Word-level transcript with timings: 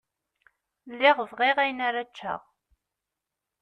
Lliɣ 0.91 1.17
bɣiɣ 1.31 1.57
ayen 1.59 1.79
ara 1.87 2.07
ččeɣ. 2.09 2.41